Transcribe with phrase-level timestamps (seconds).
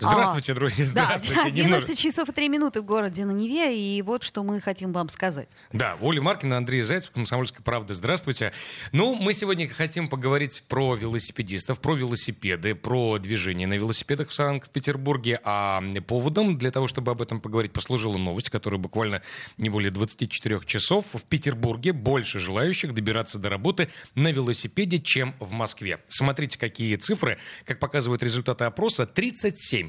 [0.00, 1.34] Здравствуйте, друзья, здравствуйте.
[1.34, 4.60] Да, 11 Немножко- часов и 3 минуты в городе на Неве, и вот что мы
[4.60, 5.48] хотим вам сказать.
[5.72, 7.94] Да, Оля Маркина, Андрей Зайцев, «Комсомольская правда».
[7.94, 8.52] Здравствуйте.
[8.92, 15.40] Ну, мы сегодня хотим поговорить про велосипедистов, про велосипеды, про движение на велосипедах в Санкт-Петербурге.
[15.42, 19.22] А поводом для того, чтобы об этом поговорить, послужила новость, которая буквально
[19.56, 21.06] не более 24 часов.
[21.12, 25.98] В Петербурге больше желающих добираться до работы на велосипеде, чем в Москве.
[26.06, 27.38] Смотрите, какие цифры.
[27.64, 29.87] Как показывают результаты опроса, 37%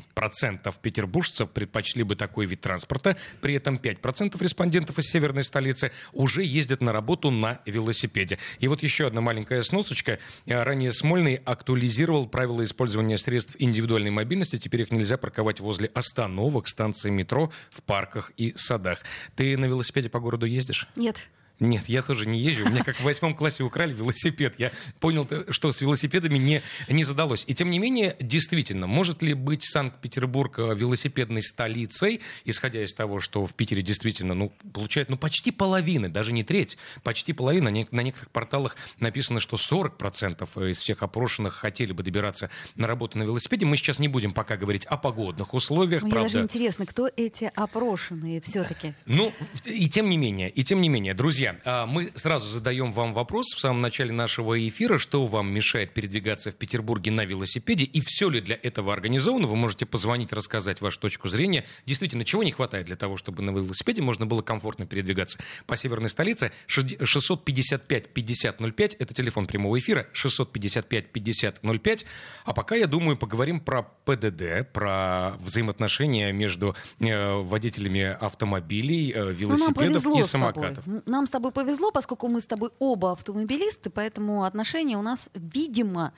[0.77, 3.17] петербуржцев предпочли бы такой вид транспорта.
[3.41, 8.39] При этом 5% респондентов из северной столицы уже ездят на работу на велосипеде.
[8.59, 10.20] И вот еще одна маленькая сносочка.
[10.45, 14.58] Э, Ранее Смольный актуализировал правила использования средств индивидуальной мобильности.
[14.58, 19.03] Теперь их нельзя парковать возле остановок, станций метро, в парках и садах.
[19.36, 20.88] Ты на велосипеде по городу ездишь?
[20.95, 21.28] Нет.
[21.60, 22.66] Нет, я тоже не езжу.
[22.66, 24.56] У меня как в восьмом классе украли велосипед.
[24.58, 27.44] Я понял, что с велосипедами не, не задалось.
[27.48, 33.20] И тем не менее, действительно, может ли быть Санкт-Петербург э, велосипедной столицей, исходя из того,
[33.20, 37.70] что в Питере действительно, ну, получает, ну, почти половина, даже не треть, почти половина.
[37.70, 43.24] На некоторых порталах написано, что 40% из всех опрошенных хотели бы добираться на работу на
[43.24, 43.66] велосипеде.
[43.66, 46.30] Мы сейчас не будем пока говорить о погодных условиях, Мне правда.
[46.32, 48.94] даже интересно, кто эти опрошенные все-таки.
[49.06, 49.34] Ну,
[49.66, 53.53] и тем не менее, и тем не менее, друзья, а, мы сразу задаем вам вопрос
[53.53, 58.30] в самом начале нашего эфира, что вам мешает передвигаться в Петербурге на велосипеде, и все
[58.30, 59.47] ли для этого организовано.
[59.47, 61.66] Вы можете позвонить, рассказать вашу точку зрения.
[61.86, 66.09] Действительно, чего не хватает для того, чтобы на велосипеде можно было комфортно передвигаться по северной
[66.09, 66.52] столице?
[66.67, 72.06] Шесть- 655-5005, это телефон прямого эфира, 655-5005.
[72.45, 79.31] А пока, я думаю, поговорим про ПДД, про взаимоотношения между э, водителями автомобилей, э, Ну,
[79.31, 80.88] велосипедов повезло и с самокатов.
[80.88, 85.30] М, Нам с тобой повезло, поскольку мы с тобой оба автомобилисты, поэтому отношения у нас,
[85.34, 86.13] видимо,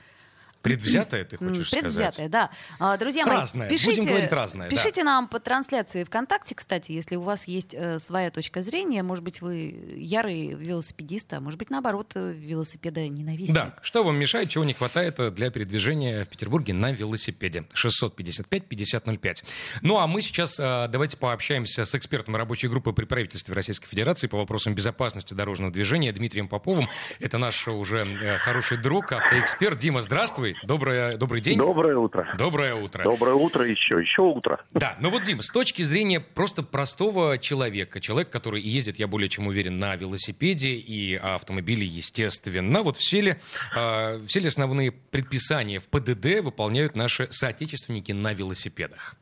[0.62, 2.30] Предвзятое, ты хочешь предвзятое, сказать?
[2.30, 2.50] да.
[2.78, 3.68] А, Друзья мои, Разное.
[3.68, 4.76] Будем пишите, говорить разное, да.
[4.76, 9.24] пишите нам по трансляции ВКонтакте, кстати, если у вас есть э, своя точка зрения, может
[9.24, 13.54] быть, вы ярый велосипедист, а может быть, наоборот, э, велосипеда ненавистник.
[13.54, 17.64] Да, что вам мешает, чего не хватает э, для передвижения в Петербурге на велосипеде?
[17.74, 19.44] 655-5005.
[19.82, 24.26] Ну а мы сейчас э, давайте пообщаемся с экспертом рабочей группы при правительстве Российской Федерации
[24.28, 26.88] по вопросам безопасности дорожного движения Дмитрием Поповым.
[27.18, 29.78] Это наш уже э, хороший друг, автоэксперт.
[29.78, 30.51] Дима, здравствуй.
[30.62, 31.58] Доброе, добрый день.
[31.58, 32.32] Доброе утро.
[32.36, 33.04] Доброе утро.
[33.04, 34.64] Доброе утро еще, еще утро.
[34.72, 39.28] Да, ну вот, Дим, с точки зрения просто простого человека, человек, который ездит, я более
[39.28, 43.36] чем уверен, на велосипеде и автомобиле, естественно, вот все ли,
[43.76, 49.16] э, все ли основные предписания в ПДД выполняют наши соотечественники на велосипедах?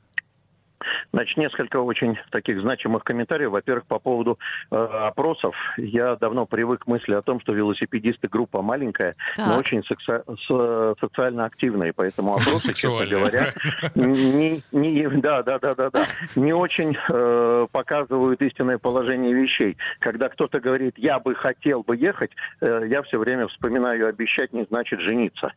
[1.13, 3.51] Значит, несколько очень таких значимых комментариев.
[3.51, 4.39] Во-первых, по поводу
[4.71, 5.55] э, опросов.
[5.77, 9.47] Я давно привык к мысли о том, что велосипедисты группа маленькая, Так.
[9.49, 11.93] но очень секса- с- социально активная.
[11.95, 13.49] Поэтому опросы, честно говоря,
[13.95, 16.05] не, не, да, да, да, да, да,
[16.37, 19.77] не очень э, показывают истинное положение вещей.
[19.99, 24.65] Когда кто-то говорит, я бы хотел бы ехать, э, я все время вспоминаю, обещать не
[24.65, 25.53] значит жениться.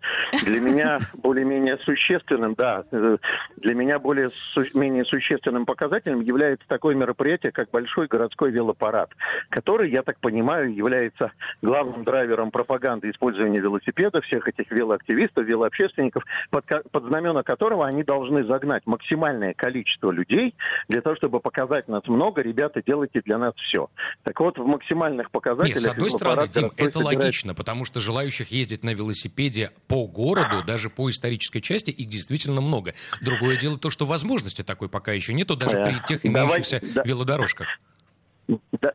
[0.46, 3.18] Для меня более-менее существенным, да, э,
[3.58, 9.10] для меня более су- менее существенным показателем является такое мероприятие, как большой городской велопарад,
[9.50, 11.32] который, я так понимаю, является
[11.62, 18.46] главным драйвером пропаганды использования велосипеда, всех этих велоактивистов, велообщественников, под, под знамена которого они должны
[18.46, 20.56] загнать максимальное количество людей
[20.88, 23.90] для того, чтобы показать нас много, ребята, делайте для нас все.
[24.24, 25.76] Так вот, в максимальных показателях...
[25.76, 30.08] Нет, с одной стороны, Дим, это собирает- логично, потому что желающих ездить на велосипеде по
[30.08, 32.94] городу, даже по исторической части, их действительно много.
[33.22, 37.68] Другое дело то, что возможности такой пока еще нету, даже при тех имеющихся велодорожках.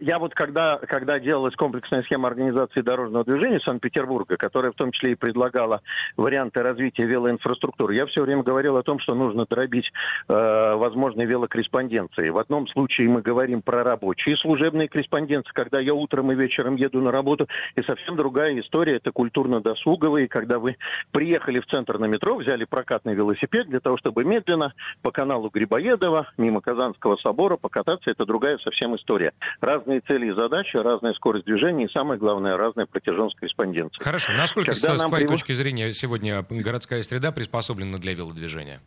[0.00, 5.12] Я вот когда, когда делалась комплексная схема организации дорожного движения Санкт-Петербурга, которая в том числе
[5.12, 5.80] и предлагала
[6.16, 9.90] варианты развития велоинфраструктуры, я все время говорил о том, что нужно дробить
[10.28, 12.28] э, возможные велокорреспонденции.
[12.28, 17.00] В одном случае мы говорим про рабочие служебные корреспонденции, когда я утром и вечером еду
[17.00, 20.76] на работу, и совсем другая история, это культурно-досуговые, когда вы
[21.10, 26.30] приехали в центр на метро, взяли прокатный велосипед для того, чтобы медленно по каналу Грибоедова,
[26.36, 29.32] мимо Казанского собора покататься, это другая совсем история.
[29.60, 34.02] Разные цели и задачи, разная скорость движения и, самое главное, разная протяженность корреспонденции.
[34.02, 38.80] Хорошо, насколько Когда с твоей прив- точки зрения сегодня городская среда приспособлена для велодвижения?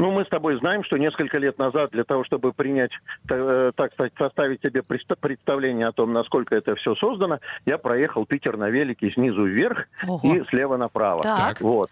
[0.00, 2.90] Ну, мы с тобой знаем, что несколько лет назад для того, чтобы принять,
[3.30, 8.56] э, так сказать, составить себе представление о том, насколько это все создано, я проехал Питер
[8.56, 10.20] на велике снизу вверх Ого.
[10.24, 11.20] и слева направо.
[11.22, 11.60] Так.
[11.60, 11.90] Вот.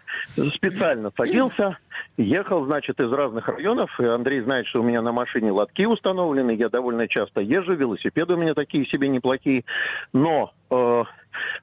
[0.55, 1.77] Специально садился,
[2.17, 3.91] ехал, значит, из разных районов.
[3.99, 8.33] И Андрей знает, что у меня на машине лотки установлены, я довольно часто езжу, велосипеды
[8.33, 9.65] у меня такие себе неплохие.
[10.13, 11.03] Но э, Э,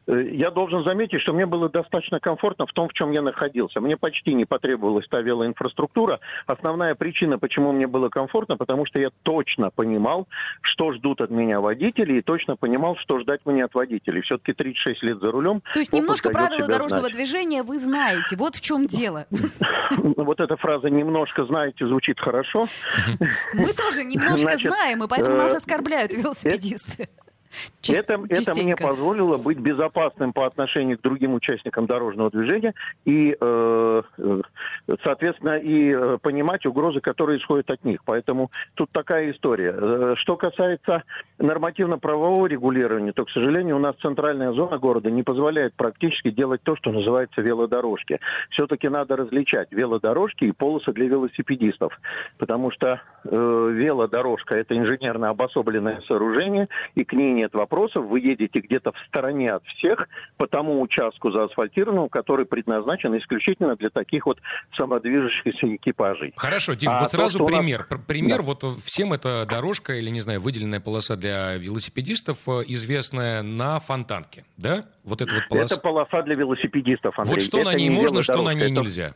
[0.06, 3.80] я должен заметить, что мне было достаточно комфортно в том, в чем я находился.
[3.80, 6.20] Мне почти не потребовалась та велоинфраструктура.
[6.46, 10.28] Основная причина, почему мне было комфортно, потому что я точно понимал,
[10.60, 14.22] что ждут от меня водители, и точно понимал, что ждать мне от водителей.
[14.22, 15.62] Все-таки 36 лет за рулем.
[15.72, 17.14] То есть немножко правила дорожного знать.
[17.14, 18.36] движения вы знаете.
[18.36, 19.26] Вот в чем дело.
[20.16, 22.66] Вот эта фраза «немножко знаете» звучит хорошо.
[23.54, 27.08] Мы тоже немножко знаем, и поэтому нас э, оскорбляют велосипедисты.
[27.80, 32.74] Чист, это, это мне позволило быть безопасным по отношению к другим участникам дорожного движения
[33.04, 34.40] и, э, э,
[35.04, 38.00] соответственно, и э, понимать угрозы, которые исходят от них.
[38.04, 40.14] Поэтому тут такая история.
[40.16, 41.04] Что касается
[41.38, 46.76] нормативно-правового регулирования, то, к сожалению, у нас центральная зона города не позволяет практически делать то,
[46.76, 48.20] что называется велодорожки.
[48.50, 51.98] Все-таки надо различать велодорожки и полосы для велосипедистов,
[52.38, 58.60] потому что э, велодорожка– это инженерно обособленное сооружение, и к ней нет вопросов, вы едете
[58.60, 64.38] где-то в стороне от всех по тому участку заасфальтированному, который предназначен исключительно для таких вот
[64.76, 66.32] самодвижущихся экипажей.
[66.36, 67.86] Хорошо, Дим, а вот сразу то, пример.
[67.88, 68.00] Нас...
[68.06, 68.42] Пример, да.
[68.42, 74.44] вот всем эта дорожка или, не знаю, выделенная полоса для велосипедистов, э, известная на Фонтанке,
[74.56, 74.84] да?
[75.04, 75.74] Вот эта вот полоса.
[75.74, 77.34] Это полоса для велосипедистов, Андрей.
[77.34, 78.80] Вот что это на ней можно, что на ней это...
[78.80, 79.14] нельзя?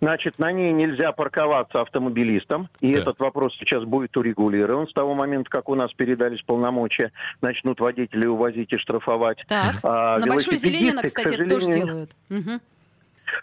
[0.00, 3.00] Значит, на ней нельзя парковаться автомобилистам, и да.
[3.00, 4.86] этот вопрос сейчас будет урегулирован.
[4.86, 7.12] С того момента, как у нас передались полномочия,
[7.42, 9.42] начнут водители увозить и штрафовать.
[9.48, 9.76] Так.
[9.82, 12.10] А, на Большой Зеленина, кстати, это тоже делают.
[12.30, 12.60] Угу.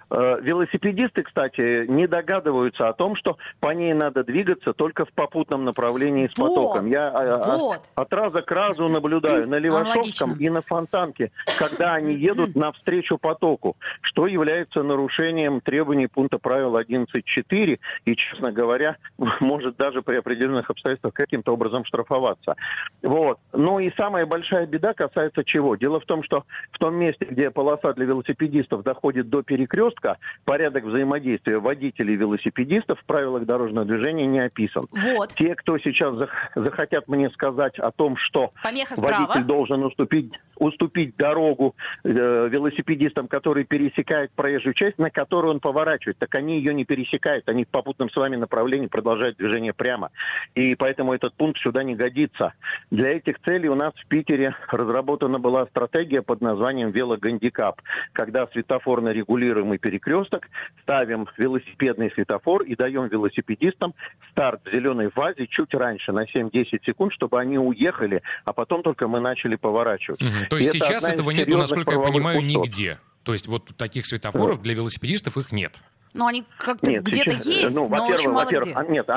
[0.09, 5.65] Э, велосипедисты, кстати, не догадываются о том, что по ней надо двигаться только в попутном
[5.65, 6.87] направлении с вот, потоком.
[6.87, 7.81] Я э, вот.
[7.95, 13.77] от раза к разу наблюдаю на Левашовском и на Фонтанке, когда они едут навстречу потоку,
[14.01, 18.97] что является нарушением требований пункта правил 11.4 и, честно говоря,
[19.39, 22.55] может даже при определенных обстоятельствах каким-то образом штрафоваться.
[23.01, 23.39] Вот.
[23.53, 25.75] Ну и самая большая беда касается чего?
[25.75, 30.17] Дело в том, что в том месте, где полоса для велосипедистов доходит до перекрестка, перекрестка
[30.45, 34.87] порядок взаимодействия водителей и велосипедистов в правилах дорожного движения не описан.
[34.91, 35.33] Вот.
[35.35, 36.15] Те, кто сейчас
[36.55, 39.45] захотят мне сказать о том, что Помеха водитель справа.
[39.45, 46.33] должен уступить, уступить дорогу э, велосипедистам, которые пересекают проезжую часть, на которую он поворачивает, так
[46.35, 50.11] они ее не пересекают, они в попутном с вами направлении продолжают движение прямо.
[50.55, 52.53] И поэтому этот пункт сюда не годится.
[52.91, 57.81] Для этих целей у нас в Питере разработана была стратегия под названием «Велогандикап»,
[58.13, 60.47] когда светофорно регулируем мы перекресток,
[60.81, 63.93] ставим велосипедный светофор и даем велосипедистам
[64.31, 69.07] старт в зеленой фазе чуть раньше, на 7-10 секунд, чтобы они уехали, а потом только
[69.07, 70.21] мы начали поворачивать.
[70.21, 70.45] Угу.
[70.49, 72.67] То есть и сейчас этого нет, насколько я понимаю, пунктов.
[72.67, 72.97] нигде.
[73.23, 75.79] То есть вот таких светофоров для велосипедистов их нет.
[76.13, 78.73] Но они как-то где-то есть, ну, но очень мало где.
[78.89, 79.09] Нет,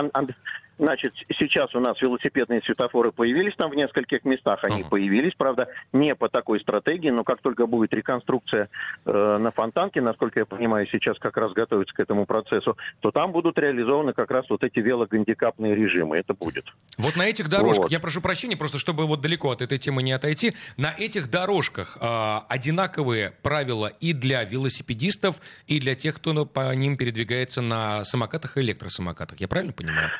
[0.78, 4.60] Значит, сейчас у нас велосипедные светофоры появились там в нескольких местах.
[4.62, 4.88] Они uh-huh.
[4.88, 8.68] появились, правда, не по такой стратегии, но как только будет реконструкция
[9.04, 13.32] э, на Фонтанке, насколько я понимаю, сейчас как раз готовится к этому процессу, то там
[13.32, 16.16] будут реализованы как раз вот эти велогандикапные режимы.
[16.16, 16.64] Это будет.
[16.96, 17.90] Вот на этих дорожках, вот.
[17.90, 21.98] я прошу прощения, просто чтобы вот далеко от этой темы не отойти, на этих дорожках
[22.00, 28.56] э, одинаковые правила и для велосипедистов, и для тех, кто по ним передвигается на самокатах
[28.56, 29.40] и электросамокатах.
[29.40, 30.10] Я правильно понимаю?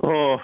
[0.00, 0.40] О,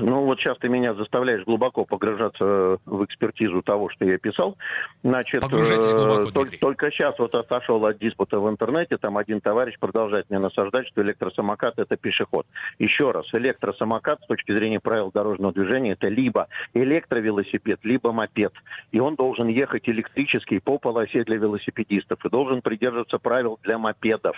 [0.00, 4.56] ну вот сейчас ты меня заставляешь глубоко погружаться в экспертизу того, что я писал.
[5.02, 10.28] Значит, глубоко, только, только сейчас вот отошел от диспута в интернете, там один товарищ продолжает
[10.30, 12.46] мне насаждать, что электросамокат это пешеход.
[12.78, 18.52] Еще раз, электросамокат с точки зрения правил дорожного движения это либо электровелосипед, либо мопед.
[18.92, 24.36] И он должен ехать электрический по полосе для велосипедистов и должен придерживаться правил для мопедов.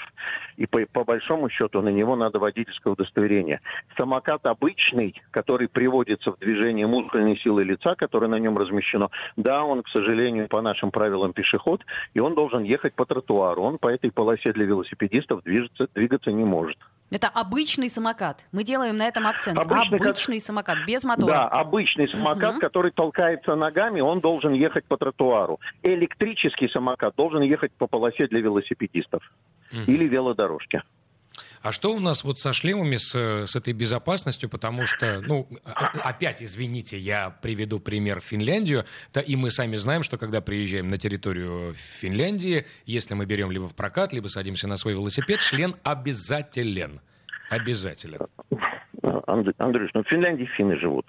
[0.56, 3.60] И по, по большому счету на него надо водительское удостоверение.
[3.96, 5.14] Самокат обычный,
[5.46, 10.48] который приводится в движение мускульной силы лица, которое на нем размещено, да, он, к сожалению,
[10.48, 11.82] по нашим правилам пешеход,
[12.14, 13.62] и он должен ехать по тротуару.
[13.62, 16.76] Он по этой полосе для велосипедистов движется, двигаться не может.
[17.10, 18.44] Это обычный самокат.
[18.50, 19.56] Мы делаем на этом акцент.
[19.56, 20.44] Обычный, обычный как...
[20.46, 21.32] самокат, без мотора.
[21.32, 22.60] Да, обычный самокат, угу.
[22.60, 25.60] который толкается ногами, он должен ехать по тротуару.
[25.84, 29.22] Электрический самокат должен ехать по полосе для велосипедистов
[29.72, 29.82] угу.
[29.86, 30.82] или велодорожки.
[31.66, 34.48] А что у нас вот со шлемами, с, с этой безопасностью?
[34.48, 38.84] Потому что, ну, а, опять, извините, я приведу пример Финляндию.
[39.12, 43.68] Да, и мы сами знаем, что когда приезжаем на территорию Финляндии, если мы берем либо
[43.68, 47.00] в прокат, либо садимся на свой велосипед, шлем обязателен.
[47.50, 48.28] Обязательно.
[49.26, 51.06] Андрюш, ну в Финляндии финны живут.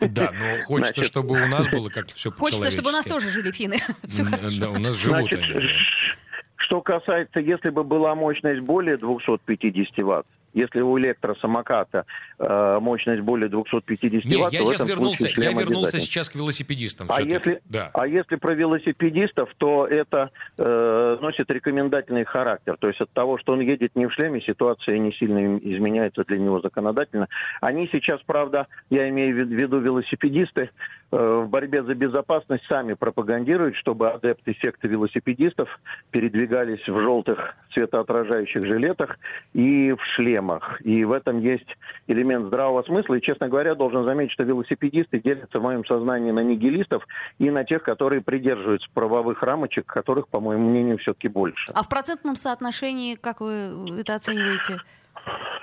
[0.00, 1.10] Да, но хочется, Значит...
[1.10, 3.78] чтобы у нас было как-то все Хочется, чтобы у нас тоже жили финны.
[4.06, 4.60] Все хорошо.
[4.60, 5.68] Да, у нас живут Значит, они.
[6.70, 10.24] Что касается, если бы была мощность более 250 ватт,
[10.54, 12.06] если у электросамоката
[12.38, 17.08] э, мощность более 250 Не, ватт, я сейчас вернулся, я вернулся сейчас к велосипедистам.
[17.10, 17.90] А если, да.
[17.92, 22.76] а если про велосипедистов, то это э, носит рекомендательный характер.
[22.78, 26.38] То есть от того, что он едет не в шлеме, ситуация не сильно изменяется для
[26.38, 27.26] него законодательно.
[27.60, 30.70] Они сейчас, правда, я имею в виду велосипедисты,
[31.10, 35.68] в борьбе за безопасность сами пропагандируют, чтобы адепты секты велосипедистов
[36.10, 39.18] передвигались в желтых светоотражающих жилетах
[39.52, 40.80] и в шлемах.
[40.82, 41.66] И в этом есть
[42.06, 43.14] элемент здравого смысла.
[43.14, 47.04] И, честно говоря, должен заметить, что велосипедисты делятся в моем сознании на нигилистов
[47.38, 51.72] и на тех, которые придерживаются правовых рамочек, которых, по моему мнению, все-таки больше.
[51.74, 54.78] А в процентном соотношении, как вы это оцениваете?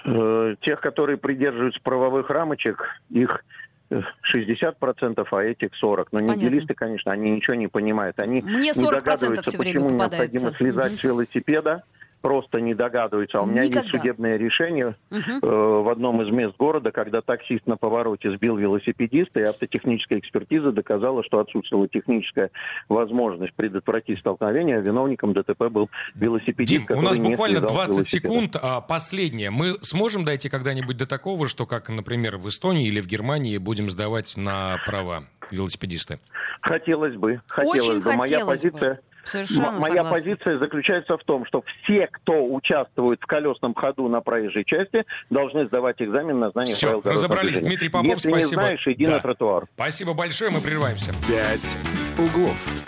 [0.05, 3.43] Э, тех, которые придерживаются правовых рамочек, их
[3.89, 6.07] 60%, а этих 40%.
[6.11, 8.19] Но нигилисты, конечно, они ничего не понимают.
[8.19, 10.99] Они Мне 40% не догадываются, все почему необходимо слезать угу.
[10.99, 11.83] с велосипеда,
[12.21, 13.39] просто не догадываются.
[13.39, 13.81] А у меня Никогда.
[13.81, 15.19] есть судебное решение угу.
[15.19, 20.71] э, в одном из мест города, когда таксист на повороте сбил велосипедиста, и автотехническая экспертиза
[20.71, 22.49] доказала, что отсутствовала техническая
[22.89, 24.81] возможность предотвратить столкновение.
[24.81, 28.55] Виновником ДТП был велосипедист, Дим, у нас буквально 20 секунд.
[28.61, 29.49] А последнее.
[29.49, 33.89] Мы сможем дойти когда-нибудь до такого, что, как, например, в Эстонии или в Германии, будем
[33.89, 36.19] сдавать на права велосипедисты?
[36.61, 37.41] Хотелось бы.
[37.47, 38.13] Хотелось Очень бы.
[38.13, 38.95] Моя позиция...
[38.95, 40.11] Бы Совершенно Моя согласна.
[40.11, 45.67] позиция заключается в том, что все, кто участвует в колесном ходу на проезжей части, должны
[45.67, 47.61] сдавать экзамен на знание Все, правил разобрались.
[47.61, 48.49] Дмитрий Попов, Если спасибо.
[48.49, 49.11] не знаешь, иди да.
[49.13, 49.65] на тротуар.
[49.75, 51.11] Спасибо большое, мы прерываемся.
[51.27, 51.77] Пять
[52.17, 52.83] углов.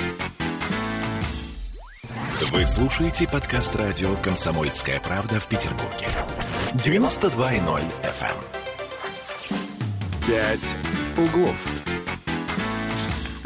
[2.51, 6.08] Вы слушаете подкаст радио «Комсомольская правда» в Петербурге.
[6.74, 8.38] 92.0 FM.
[10.25, 10.77] «Пять
[11.17, 11.99] углов».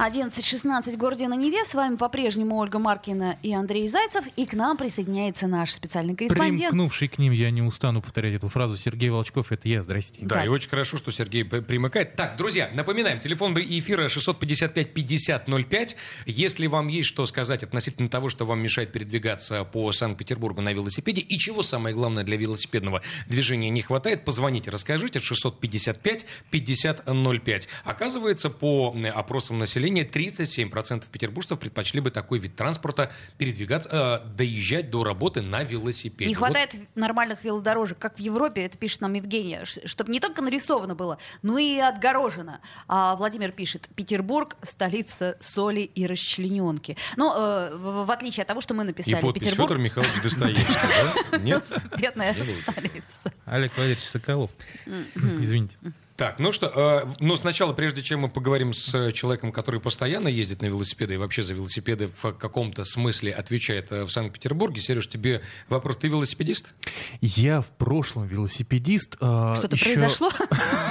[0.06, 1.64] 11.16 в городе на Неве.
[1.64, 4.26] С вами по-прежнему Ольга Маркина и Андрей Зайцев.
[4.36, 6.60] И к нам присоединяется наш специальный корреспондент.
[6.60, 10.20] Примкнувший к ним, я не устану повторять эту фразу, Сергей Волчков, это я, здрасте.
[10.22, 12.18] Да, да, и очень хорошо, что Сергей примыкает.
[12.18, 15.96] Так, друзья, напоминаем, телефон эфира 655-5005.
[16.26, 21.22] Если вам есть что сказать относительно того, что вам мешает передвигаться по Санкт-Петербургу на велосипеде,
[21.22, 27.70] и чего самое главное для велосипедного движения не хватает, позвоните, расскажите 655-5005.
[27.86, 34.90] Оказывается, по опросам населения, населения 37% петербуржцев предпочли бы такой вид транспорта передвигаться, э, доезжать
[34.90, 36.30] до работы на велосипеде.
[36.30, 36.84] Не хватает вот.
[36.96, 41.58] нормальных велодорожек, как в Европе, это пишет нам Евгения, чтобы не только нарисовано было, но
[41.58, 42.60] и отгорожено.
[42.88, 46.98] А Владимир пишет, Петербург– столица соли и расчлененки.
[47.16, 49.18] Ну, э, в, в отличие от того, что мы написали.
[49.18, 49.70] И подпись Петербург...
[49.70, 51.38] Федор Михайлович Достоевский, да?
[51.40, 51.66] Нет?
[51.98, 53.34] Бедная столица.
[53.46, 54.52] Олег Валерьевич Соколов.
[55.40, 55.78] Извините.
[56.16, 56.72] Так, ну что,
[57.08, 61.18] э, но сначала, прежде чем мы поговорим с человеком, который постоянно ездит на велосипеды и
[61.18, 66.74] вообще за велосипеды в каком-то смысле отвечает э, в Санкт-Петербурге, Сереж, тебе вопрос, ты велосипедист?
[67.22, 69.18] Я в прошлом велосипедист.
[69.22, 69.86] Э, Что-то еще...
[69.86, 70.30] произошло?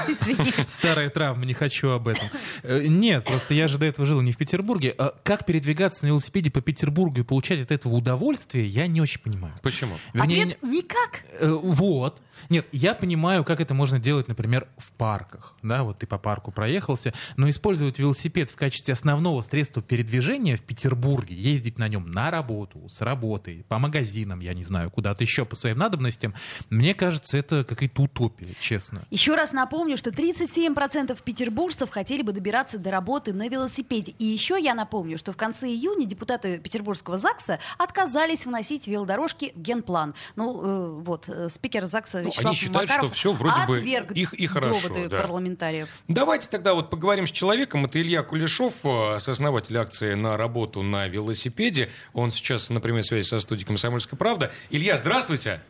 [0.69, 2.29] Старая травма, не хочу об этом.
[2.63, 4.95] Э, нет, просто я же до этого жил не в Петербурге.
[5.23, 9.55] Как передвигаться на велосипеде по Петербургу и получать от этого удовольствие, я не очень понимаю.
[9.63, 9.99] Почему?
[10.15, 11.23] Ответ никак.
[11.39, 12.21] Э, вот.
[12.49, 15.55] Нет, я понимаю, как это можно делать, например, в парках.
[15.63, 20.63] Да, вот ты по парку проехался, но использовать велосипед в качестве основного средства передвижения в
[20.63, 25.45] Петербурге, ездить на нем на работу, с работы, по магазинам, я не знаю, куда-то еще
[25.45, 26.35] по своим надобностям,
[26.71, 29.05] мне кажется, это какая-то утопия, честно.
[29.11, 34.15] Еще раз напомню, что 37% петербуржцев хотели бы добираться до работы на велосипеде.
[34.19, 39.61] И еще я напомню, что в конце июня депутаты Петербургского ЗАГСа отказались вносить велодорожки в
[39.61, 40.15] генплан.
[40.37, 43.81] Ну, э, вот, э, спикер ЗАГСа Вячеслав Они считают, Макаров что все вроде бы
[44.15, 45.02] их и хорошо.
[45.09, 45.21] Да.
[45.21, 45.89] парламентариев.
[46.09, 47.85] Давайте тогда вот поговорим с человеком.
[47.85, 51.91] Это Илья Кулешов, э, сооснователь акции «На работу на велосипеде».
[52.13, 54.53] Он сейчас на прямой связи со студией «Комсомольская правда».
[54.71, 55.61] Илья, здравствуйте.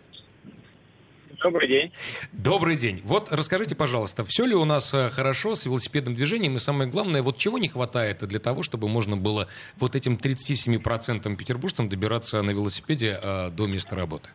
[1.42, 1.92] Добрый день.
[2.30, 3.00] Добрый день.
[3.04, 6.56] Вот расскажите, пожалуйста, все ли у нас э, хорошо с велосипедным движением?
[6.56, 9.48] И самое главное, вот чего не хватает для того, чтобы можно было
[9.78, 14.30] вот этим 37% петербуржцам добираться на велосипеде э, до места работы?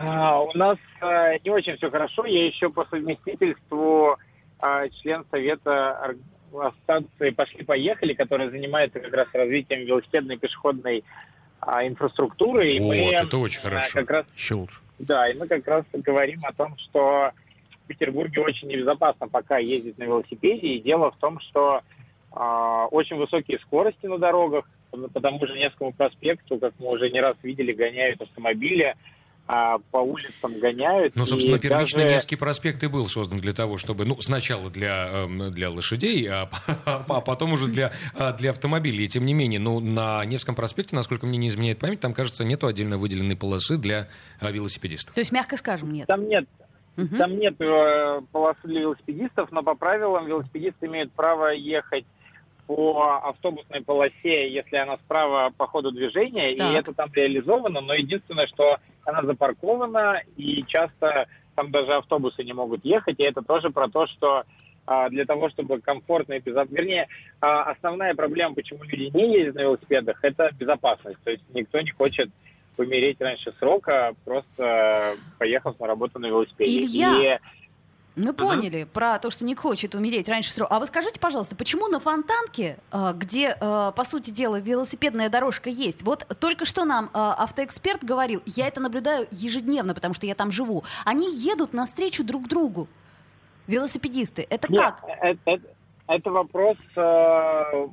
[0.00, 2.24] А, у нас а, не очень все хорошо.
[2.24, 4.16] Я еще по совместительству
[4.58, 6.14] а, член совета
[6.52, 11.04] ассоциации «Пошли-поехали», которая занимается как раз развитием велосипедной пешеходной
[11.60, 12.70] а, инфраструктуры.
[12.70, 14.00] И вот, мы, это очень хорошо.
[14.00, 14.80] Как раз, еще лучше.
[14.98, 17.30] Да, и мы как раз говорим о том, что
[17.84, 20.66] в Петербурге очень небезопасно пока ездить на велосипеде.
[20.66, 21.82] И дело в том, что
[22.32, 27.20] а, очень высокие скорости на дорогах, по тому же Невскому проспекту, как мы уже не
[27.20, 28.96] раз видели, гоняют автомобили
[29.52, 31.16] а, по улицам гоняют.
[31.16, 32.14] Ну, собственно, и первичный даже...
[32.14, 36.48] Невский проспект и был создан для того, чтобы, ну, сначала для, эм, для лошадей, а,
[36.84, 39.06] а потом уже для, а, для автомобилей.
[39.06, 42.44] И тем не менее, ну, на Невском проспекте, насколько мне не изменяет память, там, кажется,
[42.44, 44.06] нету отдельно выделенной полосы для
[44.38, 45.16] а, велосипедистов.
[45.16, 46.06] То есть, мягко скажем, нет.
[46.06, 46.46] Там нет.
[46.96, 47.16] Угу.
[47.16, 52.04] Там нет э, полосы для велосипедистов, но по правилам велосипедисты имеют право ехать
[52.70, 56.70] по автобусной полосе, если она справа по ходу движения, так.
[56.70, 62.52] и это там реализовано, но единственное, что она запаркована, и часто там даже автобусы не
[62.52, 64.44] могут ехать, и это тоже про то, что
[64.86, 66.76] а, для того, чтобы комфортно и безопасно...
[66.76, 67.08] Вернее,
[67.40, 71.18] а, основная проблема, почему люди не ездят на велосипедах, это безопасность.
[71.24, 72.30] То есть никто не хочет
[72.76, 76.84] помереть раньше срока, просто поехав на работу на велосипеде.
[76.84, 77.38] Илья, и
[78.16, 80.76] мы поняли про то, что не хочет умереть раньше срока.
[80.76, 85.70] А вы скажите, пожалуйста, почему на Фонтанке, э, где, э, по сути дела, велосипедная дорожка
[85.70, 90.34] есть, вот только что нам э, автоэксперт говорил, я это наблюдаю ежедневно, потому что я
[90.34, 92.88] там живу, они едут навстречу друг другу,
[93.66, 94.46] велосипедисты.
[94.50, 95.04] Это Нет, как?
[95.20, 95.66] Это, это,
[96.08, 96.76] это вопрос...
[96.96, 97.88] Э...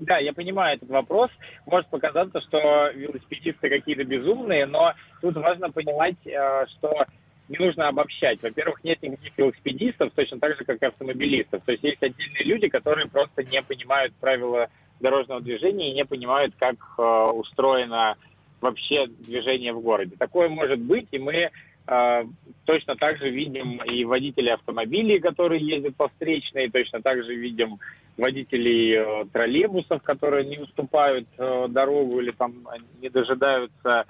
[0.00, 1.30] Да, я понимаю этот вопрос.
[1.66, 7.04] Может показаться, что велосипедисты какие-то безумные, но тут важно понимать, что
[7.50, 8.40] не нужно обобщать.
[8.42, 11.62] Во-первых, нет никаких велосипедистов, точно так же, как и автомобилистов.
[11.64, 14.68] То есть есть отдельные люди, которые просто не понимают правила
[15.00, 17.02] дорожного движения и не понимают, как э,
[17.32, 18.16] устроено
[18.60, 20.14] вообще движение в городе.
[20.16, 21.50] Такое может быть, и мы
[21.86, 22.24] э,
[22.66, 27.80] точно так же видим и водителей автомобилей, которые ездят по встречной, точно так же видим
[28.16, 32.52] водителей э, троллейбусов, которые не уступают э, дорогу или там
[33.00, 34.04] не дожидаются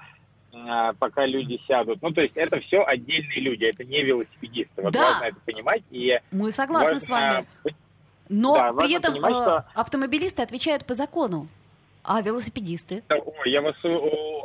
[0.99, 2.02] пока люди сядут.
[2.02, 4.83] Ну, то есть это все отдельные люди, это не велосипедисты.
[4.83, 5.12] Вот да.
[5.12, 5.83] важно это понимать.
[5.90, 7.00] И Мы согласны важно...
[7.00, 7.47] с вами.
[8.28, 9.64] Но да, при этом понимать, э, что...
[9.75, 11.49] автомобилисты отвечают по закону.
[12.02, 13.02] А велосипедисты?
[13.11, 13.75] Ой, я вас,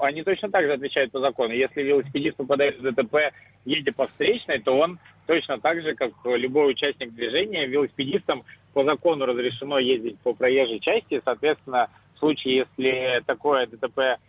[0.02, 1.54] они точно так же отвечают по закону.
[1.54, 3.32] Если велосипедист попадает в ДТП,
[3.64, 8.44] едя по встречной, то он точно так же, как любой участник движения, велосипедистам
[8.74, 11.22] по закону разрешено ездить по проезжей части.
[11.24, 14.20] Соответственно, в случае, если такое ДТП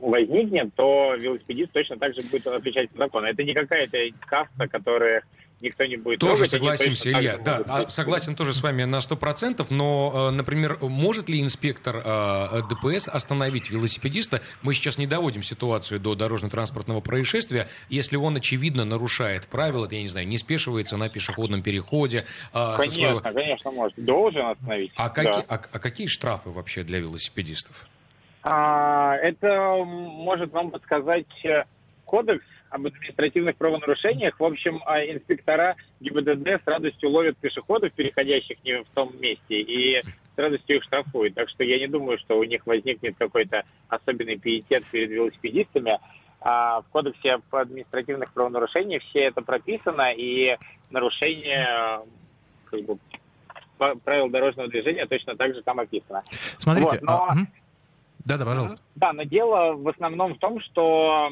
[0.00, 3.26] возникнет, то велосипедист точно так же будет отвечать по закону.
[3.26, 5.22] Это не какая-то каста, которая
[5.62, 7.38] никто не будет Тоже трогать, согласимся, Илья.
[7.38, 12.62] Да, а согласен тоже с вами на 100%, но, э, например, может ли инспектор э,
[12.68, 14.42] ДПС остановить велосипедиста?
[14.62, 20.08] Мы сейчас не доводим ситуацию до дорожно-транспортного происшествия, если он, очевидно, нарушает правила, я не
[20.08, 22.26] знаю, не спешивается на пешеходном переходе.
[22.52, 23.20] А, конечно, своего...
[23.20, 24.04] конечно, может.
[24.04, 24.92] Должен остановить.
[24.96, 25.10] А, да.
[25.10, 27.86] какие, а, а какие штрафы вообще для велосипедистов?
[28.42, 31.64] А, это может вам подсказать э,
[32.04, 34.38] кодекс об административных правонарушениях.
[34.40, 40.02] В общем, а, инспектора ГИБДД с радостью ловят пешеходов, переходящих не в том месте, и
[40.02, 41.34] с радостью их штрафуют.
[41.34, 45.98] Так что я не думаю, что у них возникнет какой-то особенный пиетет перед велосипедистами.
[46.40, 50.56] А в кодексе об административных правонарушениях все это прописано, и
[50.90, 52.00] нарушение
[52.64, 52.98] как бы,
[54.04, 56.22] правил дорожного движения точно так же там описано.
[56.58, 57.28] Смотрите, вот, но...
[57.28, 57.34] а,
[58.24, 58.80] да-да, пожалуйста.
[58.94, 61.30] Да, но дело в основном в том, что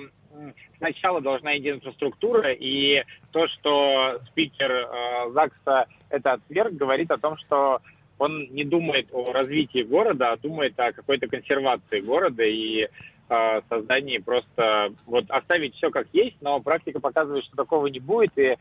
[0.78, 7.36] сначала должна идти инфраструктура, и то, что спикер э, ЗАГСа это отверг, говорит о том,
[7.38, 7.80] что
[8.18, 12.86] он не думает о развитии города, а думает о какой-то консервации города и
[13.28, 18.36] э, создании просто вот оставить все как есть, но практика показывает, что такого не будет,
[18.36, 18.56] и э,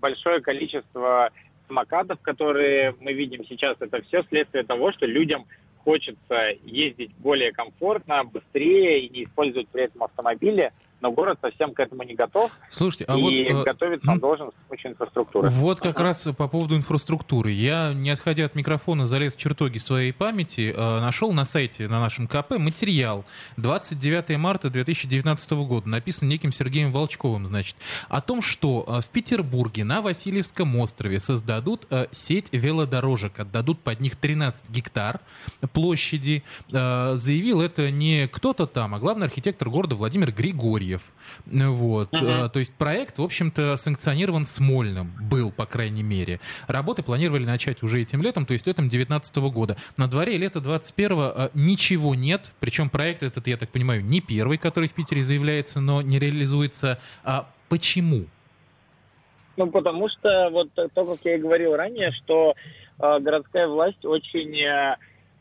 [0.00, 1.30] большое количество
[1.68, 5.46] самокатов, которые мы видим сейчас, это все следствие того, что людям
[5.88, 11.80] хочется ездить более комфортно, быстрее и не использовать при этом автомобили– но город совсем к
[11.80, 12.50] этому не готов.
[12.70, 13.32] Слушайте, а и вот...
[13.32, 15.50] Э, готовиться он должен с помощью инфраструктуры.
[15.50, 17.50] Вот как раз по поводу инфраструктуры.
[17.50, 22.00] Я, не отходя от микрофона, залез в чертоги своей памяти, э, нашел на сайте, на
[22.00, 23.24] нашем КП, материал
[23.56, 27.76] 29 марта 2019 года, написан неким Сергеем Волчковым, значит,
[28.08, 34.16] о том, что э, в Петербурге на Васильевском острове создадут сеть велодорожек, отдадут под них
[34.16, 35.20] 13 гектар
[35.72, 36.42] площади.
[36.68, 40.87] Заявил это не кто-то там, а главный архитектор города Владимир Григорьев.
[40.88, 41.02] Юрьев.
[41.46, 42.12] Вот.
[42.12, 42.48] Uh-huh.
[42.48, 46.40] То есть проект, в общем-то, санкционирован Смольным, был, по крайней мере.
[46.66, 49.76] Работы планировали начать уже этим летом, то есть летом 2019 года.
[49.96, 54.58] На дворе лета 2021 а, ничего нет, причем проект этот, я так понимаю, не первый,
[54.58, 56.98] который в Питере заявляется, но не реализуется.
[57.24, 58.24] А почему?
[59.56, 62.54] Ну, потому что, вот то, как я и говорил ранее, что
[63.00, 64.96] э, городская власть очень э,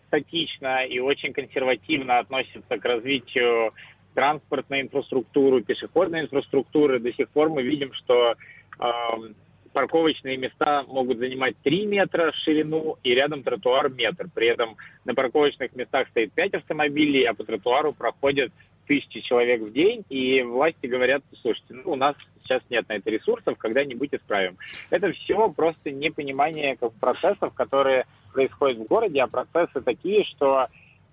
[0.08, 3.74] статично и очень консервативно относится к развитию
[4.18, 7.00] транспортной инфраструктуры, пешеходной инфраструктуры.
[7.00, 8.34] До сих пор мы видим, что
[8.80, 8.84] э,
[9.74, 14.28] парковочные места могут занимать 3 метра в ширину и рядом тротуар метр.
[14.34, 14.76] При этом
[15.06, 18.52] на парковочных местах стоит 5 автомобилей, а по тротуару проходят
[18.88, 23.12] тысячи человек в день, и власти говорят, слушайте, ну, у нас сейчас нет на это
[23.12, 24.58] ресурсов, когда-нибудь исправим.
[24.90, 30.70] Это все просто непонимание как, процессов, которые происходят в городе, а процессы такие, что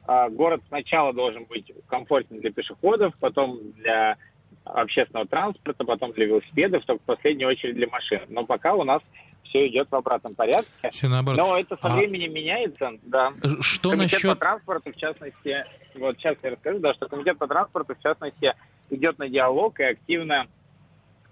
[0.06, 4.16] город сначала должен быть комфортен для пешеходов, потом для
[4.64, 8.20] общественного транспорта, потом для велосипедов, только в последнюю очередь для машин.
[8.28, 9.02] Но пока у нас
[9.44, 10.90] все идет в обратном порядке.
[10.90, 11.38] Все наоборот.
[11.38, 13.32] Но это со А- временем меняется, да.
[13.60, 14.30] Что Комитет насчет...
[14.30, 15.64] по транспорту, в частности,
[15.94, 18.54] вот сейчас я расскажу, да, что комитет по транспорту, в частности,
[18.90, 20.46] идет на диалог и активно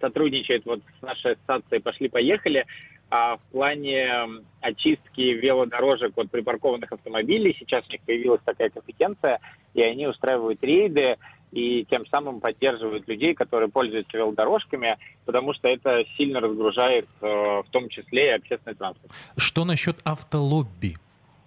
[0.00, 2.66] сотрудничает вот с нашей ассоциацией «Пошли-поехали»
[3.14, 7.54] а в плане очистки велодорожек от припаркованных автомобилей.
[7.58, 9.38] Сейчас у них появилась такая компетенция,
[9.74, 11.18] и они устраивают рейды
[11.50, 14.96] и тем самым поддерживают людей, которые пользуются велодорожками,
[15.26, 19.12] потому что это сильно разгружает э, в том числе и общественный транспорт.
[19.36, 20.96] Что насчет автолобби?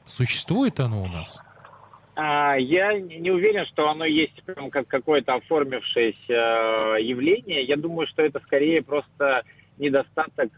[0.05, 1.41] Существует оно у нас?
[2.15, 7.63] А, Я не уверен, что оно есть прям как какое-то оформившееся э, явление.
[7.63, 9.41] Я думаю, что это скорее просто
[9.79, 10.51] недостаток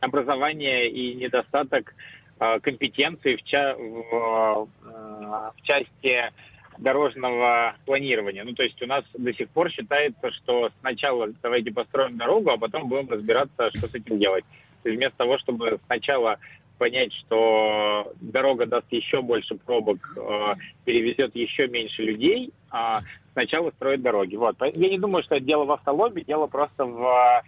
[0.00, 1.94] образования и недостаток
[2.38, 6.32] э, компетенции в, ча- в, э, в части
[6.78, 8.42] дорожного планирования.
[8.44, 12.56] Ну, то есть у нас до сих пор считается, что сначала давайте построим дорогу, а
[12.56, 14.44] потом будем разбираться, что с этим делать.
[14.82, 16.38] То есть вместо того, чтобы сначала
[16.78, 20.54] понять, что дорога даст еще больше пробок, э,
[20.86, 23.02] перевезет еще меньше людей, а
[23.34, 24.36] сначала строить дороги.
[24.36, 24.56] Вот.
[24.60, 27.42] Я не думаю, что это дело в автолобби, дело просто в, э,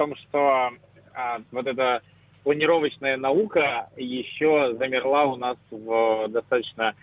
[0.00, 0.70] том, что
[1.14, 2.02] а, вот эта
[2.42, 6.94] планировочная наука еще замерла у нас в достаточно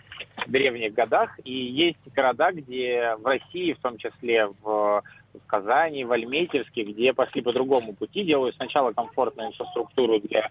[0.46, 1.38] древних годах.
[1.44, 5.02] И есть города, где в России, в том числе в, в
[5.46, 10.50] Казани, в Альметьевске, где пошли по другому пути, делают сначала комфортную инфраструктуру для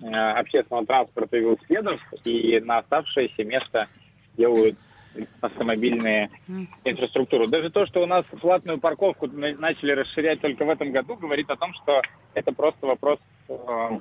[0.00, 3.88] э, общественного транспорта и велосипедов, и на оставшееся место
[4.36, 4.76] делают
[5.40, 6.30] автомобильные
[6.84, 7.46] инфраструктуру.
[7.46, 11.50] Даже то, что у нас платную парковку на- начали расширять только в этом году, говорит
[11.50, 12.00] о том, что
[12.34, 13.18] это просто вопрос
[13.48, 14.00] э,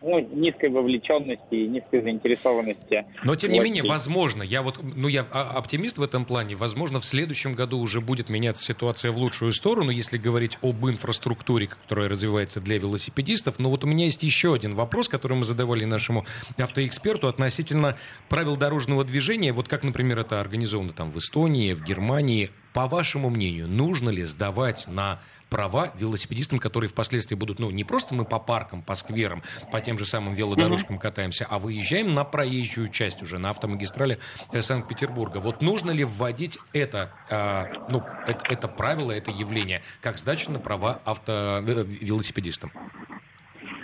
[0.00, 3.04] ну, низкой вовлеченности и низкой заинтересованности.
[3.24, 7.04] Но тем не менее, возможно, я вот, ну я оптимист в этом плане, возможно, в
[7.04, 12.60] следующем году уже будет меняться ситуация в лучшую сторону, если говорить об инфраструктуре, которая развивается
[12.60, 13.58] для велосипедистов.
[13.58, 16.24] Но вот у меня есть еще один вопрос, который мы задавали нашему
[16.56, 17.96] автоэксперту относительно
[18.28, 19.52] правил дорожного движения.
[19.52, 22.50] Вот как, например, это организовано там в Эстонии, в Германии.
[22.78, 25.18] По вашему мнению, нужно ли сдавать на
[25.50, 29.98] права велосипедистам, которые впоследствии будут, ну, не просто мы по паркам, по скверам, по тем
[29.98, 34.18] же самым велодорожкам катаемся, а выезжаем на проезжую часть уже, на автомагистрали
[34.52, 35.38] э, Санкт-Петербурга.
[35.38, 40.60] Вот нужно ли вводить это, а, ну, это, это правило, это явление, как сдачу на
[40.60, 41.32] права авто,
[41.66, 42.70] э, велосипедистам?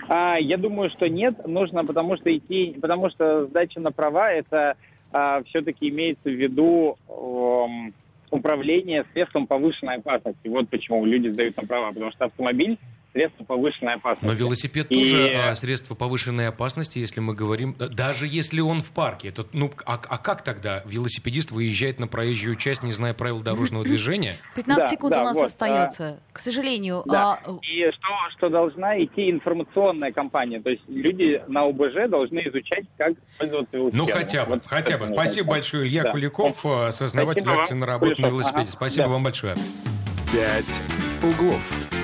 [0.09, 4.77] А, я думаю, что нет, нужно, потому что идти, потому что сдача на права это
[5.47, 7.95] все-таки имеется в виду эм,
[8.35, 10.49] управление средством повышенной опасности.
[10.49, 12.79] Вот почему люди сдают на права, потому что автомобиль
[13.15, 14.27] средство повышенной опасности.
[14.27, 18.83] Но велосипед И- тоже а, средство повышенной опасности, если мы говорим, да, даже если он
[18.83, 19.29] в парке.
[19.29, 23.85] Это, ну, а, а как тогда велосипедист выезжает на проезжую часть, не зная правил дорожного
[23.91, 24.37] движения?
[24.57, 26.21] 15 Да, секунд да, у нас вот, остается.
[26.33, 27.39] К сожалению, Да.
[27.45, 30.61] а, И что, что должна идти информационная кампания.
[30.61, 34.07] То есть люди на ОБЖ должны изучать, как пользоваться велосипедом.
[34.07, 35.07] Ну, хотя бы, Вот хотя бы.
[35.13, 36.11] Спасибо большое, Илья Да.
[36.13, 38.63] Куликов, э, сооснователь акции на работу на велосипеде.
[38.65, 38.73] Ага.
[38.73, 39.13] Спасибо Да.
[39.13, 39.55] вам большое.
[40.33, 40.83] «Пять
[41.23, 42.04] углов».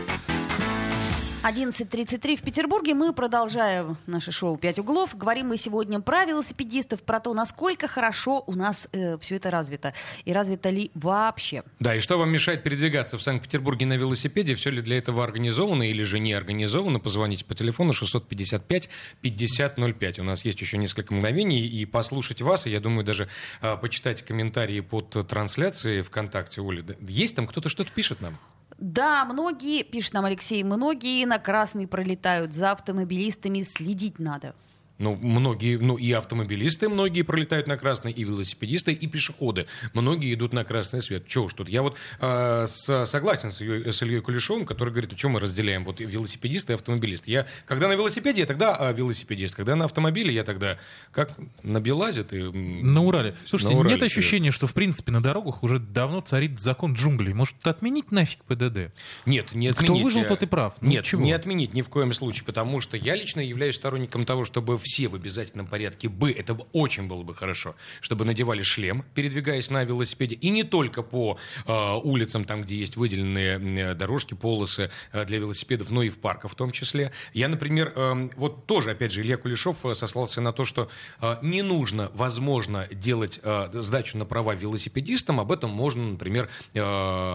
[1.43, 2.93] 11.33 в Петербурге.
[2.93, 5.17] Мы продолжаем наше шоу «Пять углов».
[5.17, 8.87] Говорим мы сегодня про велосипедистов, про то, насколько хорошо у нас
[9.19, 9.95] все это развито.
[10.23, 11.63] И развито ли вообще.
[11.79, 14.53] Да, и что вам мешает передвигаться в Санкт-Петербурге на велосипеде?
[14.53, 16.99] Все ли для этого организовано или же не организовано?
[16.99, 20.21] Позвоните по телефону 655-5005.
[20.21, 23.27] У нас есть еще несколько мгновений и послушать вас, и я думаю, даже
[23.61, 26.61] а, почитать комментарии под трансляцией ВКонтакте.
[26.61, 28.37] Оля, есть там кто-то что-то пишет нам?
[28.81, 32.51] Да, многие, пишет нам Алексей, многие на красный пролетают.
[32.51, 34.55] За автомобилистами следить надо.
[35.01, 39.65] Ну, многие, ну и автомобилисты многие пролетают на красный, и велосипедисты, и пешеходы.
[39.93, 41.27] Многие идут на красный свет.
[41.27, 41.67] Чего уж тут?
[41.69, 45.39] Я вот э, с- согласен с, Ильей- с Ильей Кулешовым, который говорит, а что мы
[45.39, 47.31] разделяем вот велосипедисты и автомобилисты.
[47.31, 49.55] Я, когда на велосипеде, я тогда а, велосипедист.
[49.55, 50.77] Когда на автомобиле, я тогда
[51.11, 51.31] как
[51.63, 52.51] на Белазе ты...
[52.51, 53.35] На Урале.
[53.47, 57.33] Слушайте, на Урале нет ощущения, что в принципе на дорогах уже давно царит закон джунглей.
[57.33, 58.93] Может, отменить нафиг ПДД?
[59.25, 60.03] Нет, не Кто отменить.
[60.03, 60.75] выжил, Я- тот и прав.
[60.81, 61.23] Нет, чего?
[61.23, 64.90] не отменить ни в коем случае, потому что я лично являюсь сторонником того, чтобы все
[64.99, 69.83] в обязательном порядке бы, это бы очень было бы хорошо, чтобы надевали шлем, передвигаясь на
[69.83, 75.25] велосипеде, и не только по э, улицам, там, где есть выделенные э, дорожки, полосы э,
[75.25, 77.11] для велосипедов, но и в парках в том числе.
[77.33, 80.89] Я, например, э, вот тоже, опять же, Илья Кулешов э, сослался на то, что
[81.21, 86.79] э, не нужно, возможно, делать э, сдачу на права велосипедистам, об этом можно, например, э,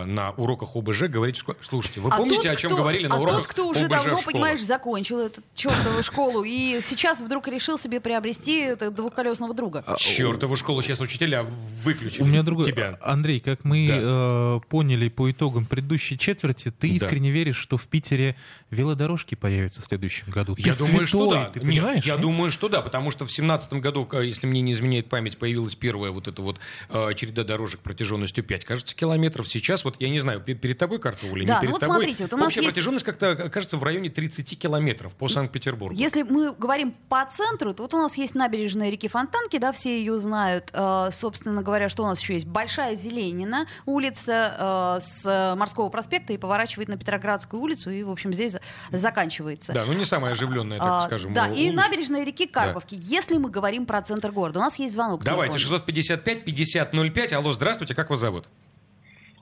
[0.05, 1.43] на уроках ОБЖ говорить.
[1.61, 3.85] Слушайте, вы А помните, тот, о чем кто- говорили на а уроках тот, кто уже
[3.85, 9.85] ОБЖ давно, понимаешь, закончил эту чертову школу и сейчас вдруг решил себе приобрести двухколесного друга.
[9.99, 11.45] Чертову школу сейчас учителя
[11.85, 12.23] выключили.
[12.23, 12.65] У меня другой...
[12.67, 12.99] Тебя.
[13.03, 13.97] Андрей, как мы Да.
[14.01, 16.95] э, поняли по итогам предыдущей четверти, ты Да.
[16.95, 18.37] искренне веришь, что в Питере
[18.71, 20.55] велодорожки появятся в следующем году.
[20.59, 21.51] Я Ты думаю, что святой, да.
[21.51, 22.05] Ты Нет, понимаешь?
[22.05, 22.23] я нет?
[22.23, 26.11] думаю, что да, потому что в семнадцатом году, если мне не изменяет память, появилась первая
[26.11, 26.59] вот эта вот
[26.91, 29.49] э, череда дорожек протяженностью 5, кажется, километров.
[29.49, 31.81] Сейчас вот, я не знаю, пе- перед тобой карта или Да, не ну перед вот
[31.81, 31.97] тобой.
[31.97, 35.29] смотрите, вот у нас Общая есть- протяженность как-то, э, кажется, в районе 30 километров по
[35.29, 35.97] Санкт-Петербургу.
[35.99, 40.19] Если мы говорим по центру, вот у нас есть набережная реки Фонтанки, да, все ее
[40.19, 40.71] знают.
[40.73, 42.47] Э, собственно говоря, что у нас еще есть?
[42.47, 48.33] Большая Зеленина, улица э, с морского проспекта и поворачивает на Петроградскую улицу, и, в общем,
[48.33, 48.61] здесь за-
[48.91, 49.73] заканчивается.
[49.73, 51.35] Да, ну не самая оживленная, так А, скажем.
[51.35, 51.75] да, у- и улица.
[51.75, 52.97] набережная реки Карповки.
[52.99, 55.23] Если мы говорим про центр города, у нас есть звонок.
[55.25, 55.83] Давайте, телефону.
[55.87, 57.33] 655-5005.
[57.35, 58.47] Алло, здравствуйте, как вас зовут?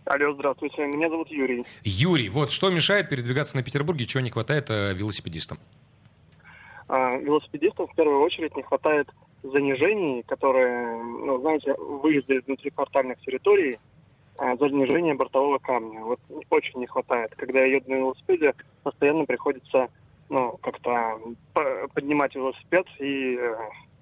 [0.07, 0.83] Алло, здравствуйте.
[0.87, 1.65] Меня зовут Юрий.
[1.83, 5.59] Юрий, вот что мешает передвигаться на Петербурге, чего не хватает э, велосипедистам?
[6.89, 9.09] А, велосипедистам в первую очередь не хватает
[9.43, 13.79] занижений, которые, ну, знаете, выезды из внутриквартальных территорий,
[14.39, 16.01] а, занижение бортового камня.
[16.03, 16.21] Вот
[16.51, 17.35] очень не хватает.
[17.37, 19.89] Когда я еду на велосипеде, постоянно приходится,
[20.29, 21.19] ну, как-то
[21.53, 23.55] по- поднимать велосипед и э,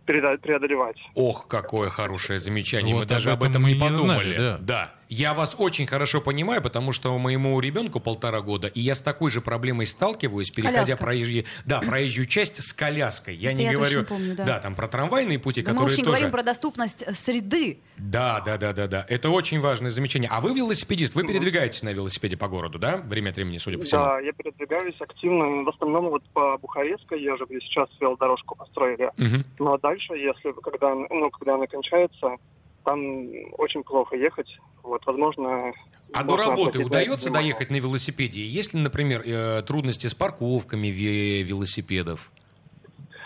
[0.07, 0.97] переда- преодолевать.
[1.15, 2.95] Ох, какое хорошее замечание.
[2.95, 4.35] Вот мы даже об этом этом не и не подумали.
[4.37, 4.95] знали, да.
[5.15, 9.31] Я вас очень хорошо понимаю, потому что моему ребенку полтора года, и я с такой
[9.31, 10.97] же проблемой сталкиваюсь, переходя Коляска.
[11.05, 13.35] проезжие, да, проезжую часть с коляской.
[13.37, 14.59] Я Это не я говорю, точно помню, да.
[14.59, 16.13] там про трамвайные пути, Да мы которые не тоже.
[16.17, 17.81] говорим про доступность э, среды.
[17.99, 19.05] Да, да, да, да, да.
[19.07, 20.31] Это очень важное замечание.
[20.33, 22.97] А вы велосипедист, вы передвигаетесь на велосипеде по городу, да?
[22.97, 24.03] Время от времени, судя по всему.
[24.05, 25.63] Да, я передвигаюсь активно.
[25.65, 29.11] В основном вот по Бухарестской езжу, где сейчас велодорожку построили.
[29.19, 29.45] Мгм.
[29.59, 32.39] Ну а дальше, если когда, ну, когда она кончается,
[32.85, 33.27] там
[33.59, 34.49] очень плохо ехать.
[34.83, 35.73] Вот, возможно.
[36.13, 38.45] А до работы удается это доехать на велосипеде?
[38.47, 42.31] Есть ли, например, э, трудности с парковками ве- велосипедов?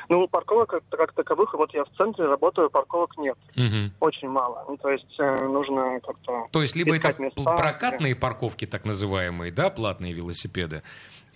[0.08, 3.36] Ну, парковок как, как таковых, вот я в центре работаю, парковок нет.
[3.56, 3.92] Мгм.
[3.98, 4.64] Очень мало.
[4.68, 6.44] Ну, то есть э, нужно как-то...
[6.52, 10.82] То есть либо это места, прокатные парковки, так называемые, да, платные велосипеды,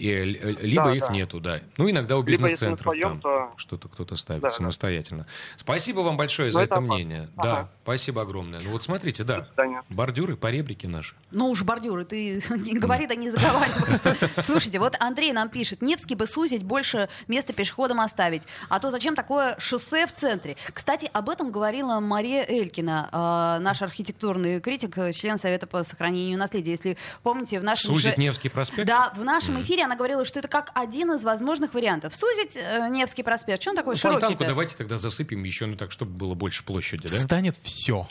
[0.01, 1.09] и, э, либо Да, их да.
[1.13, 1.61] нету, да.
[1.77, 4.55] Ну, иногда у бизнес-центров там то- что-то кто-то ставит Да, да.
[4.55, 5.27] самостоятельно.
[5.57, 6.95] Спасибо вам большое за Ну, это, это опасно.
[6.95, 7.29] мнение.
[7.37, 7.49] Ага.
[7.49, 8.61] Да, спасибо огромное.
[8.61, 9.47] Ну вот смотрите, да,
[9.89, 11.15] бордюры, поребрики наши.
[11.33, 14.17] Ну уж бордюры, ты не говори, да не заговаривайся.
[14.43, 18.43] Слушайте, вот Андрей нам пишет, Невский бы сузить, больше места пешеходам оставить.
[18.69, 20.57] А то зачем такое шоссе в центре?
[20.73, 26.71] Кстати, об этом говорила Мария Элькина, э, наш архитектурный критик, член Совета по сохранению наследия.
[26.73, 27.95] Если помните, в нашем...
[27.95, 28.87] Сузить же- Невский проспект?
[28.87, 32.15] Да, в нашем эфире она говорила, что это как один из возможных вариантов.
[32.15, 33.61] Сузить э, Невский проспект.
[33.61, 36.65] Что он такой Ну, Фонтанку широкий давайте тогда засыпем еще, ну так, чтобы было больше
[36.65, 37.17] площади, да?
[37.17, 38.09] Станет все.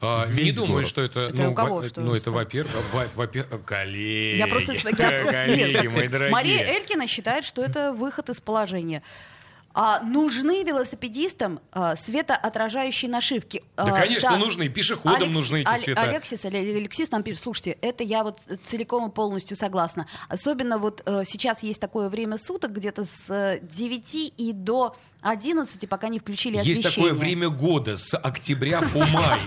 [0.00, 0.88] А, не думаю, город.
[0.88, 1.20] что это...
[1.20, 4.38] Это ну, у кого во- что ну, это, во-первых, во- во-первых, коллеги.
[4.38, 4.72] Я просто...
[4.72, 4.80] я-
[5.30, 6.32] Коллеги, мои дорогие.
[6.32, 9.02] Мария Элькина считает, что это выход из положения.
[9.72, 13.62] А, нужны велосипедистам а, светоотражающие нашивки.
[13.76, 14.64] Да, А, конечно, нужны.
[14.64, 16.00] И пешеходам Алекс- нужны эти Аль- света.
[16.02, 20.06] Алексис, Але- Алексис нам пишет, слушайте, это я вот целиком и полностью согласна.
[20.28, 25.88] Особенно вот э, сейчас есть такое время суток, где-то с э, 9 и до 11,
[25.88, 27.10] пока не включили Есть освещение.
[27.10, 29.40] такое время года с октября по май,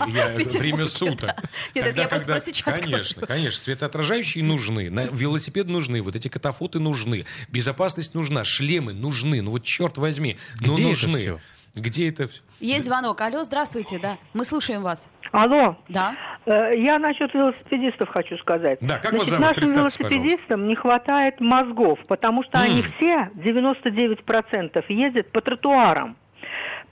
[0.59, 1.31] время суток.
[1.73, 6.27] Нет, это я просто про сейчас Конечно, конечно, светоотражающие нужны, на- велосипед нужны, вот эти
[6.27, 11.39] катафоты нужны, безопасность нужна, шлемы нужны, ну вот черт возьми, ну Где это нужны.
[11.75, 12.41] Где это все?
[12.59, 13.19] Есть звонок.
[13.21, 14.17] Алло, здравствуйте, да.
[14.33, 15.09] Мы слушаем вас.
[15.31, 16.15] Алло, Да.
[16.45, 18.77] э, я насчет велосипедистов хочу сказать.
[18.81, 19.57] Да, как вас Значит, зовут?
[19.57, 22.93] Нашим велосипедистам не хватает мозгов, потому что они М.
[22.97, 26.15] все, 99%, ездят по тротуарам.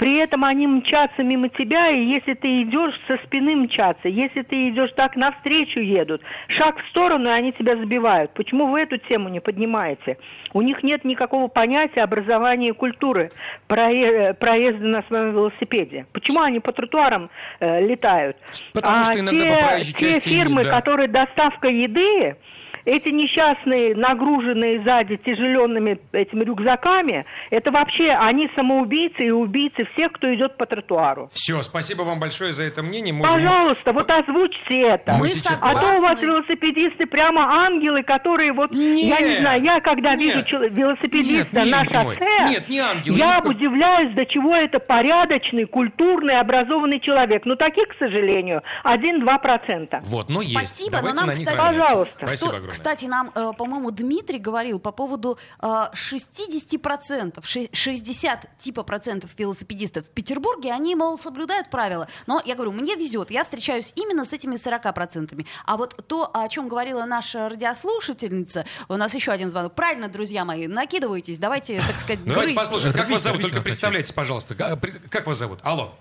[0.01, 4.07] При этом они мчатся мимо тебя, и если ты идешь, со спины мчатся.
[4.07, 6.23] Если ты идешь так, навстречу едут.
[6.57, 8.33] Шаг в сторону, и они тебя забивают.
[8.33, 10.17] Почему вы эту тему не поднимаете?
[10.53, 13.29] У них нет никакого понятия образования и культуры
[13.67, 16.07] прое- проезда на своем велосипеде.
[16.13, 18.37] Почему они по тротуарам э, летают?
[18.73, 20.77] Потому что иногда те, по те части, фирмы, да.
[20.77, 22.37] которые доставка еды,
[22.85, 30.33] эти несчастные, нагруженные сзади тяжеленными этими рюкзаками, это вообще они самоубийцы и убийцы всех, кто
[30.33, 31.29] идет по тротуару.
[31.33, 33.13] Все, спасибо вам большое за это мнение.
[33.13, 35.13] Можем- Пожалуйста, вот озвучьте это.
[35.13, 39.63] Мы сейчас- А то у вас велосипедисты прямо ангелы, которые вот, я не Нет, знаю,
[39.63, 40.35] я когда нет.
[40.35, 44.25] вижу чело- велосипедиста Нет, на шоссе, нет, не ангелы, я ни в ко- удивляюсь, до
[44.25, 47.45] чего это порядочный, культурный, образованный человек.
[47.45, 49.99] Но таких, к сожалению, 1-2 процента.
[50.03, 50.53] Вот, но есть.
[50.53, 51.57] Спасибо, Давайте но нам, на кстати.
[51.57, 52.13] Пожалуйста.
[52.25, 52.70] Спасибо огромное.
[52.71, 60.05] Кстати, нам, э, по-моему, Дмитрий говорил по поводу э, 60%, ши- 60 типа процентов велосипедистов
[60.07, 62.07] в Петербурге, они, мол, соблюдают правила.
[62.27, 65.45] Но я говорю, мне везет, я встречаюсь именно с этими 40 процентами.
[65.65, 69.73] А вот то, о чем говорила наша радиослушательница, у нас еще один звонок.
[69.75, 74.11] Правильно, друзья мои, накидывайтесь, давайте, так сказать, Ну, Давайте послушаем, как вас зовут, только представляйтесь,
[74.11, 74.55] пожалуйста.
[74.55, 75.59] Как вас зовут?
[75.63, 75.93] Алло.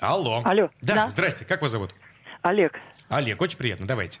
[0.00, 0.42] Алло.
[0.44, 0.70] Алло.
[0.80, 1.10] Да, Да.
[1.10, 1.94] здрасте, как вас зовут?
[2.42, 2.72] Олег,
[3.08, 4.20] Олег, очень приятно, давайте.